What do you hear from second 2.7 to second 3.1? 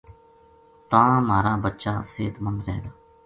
گا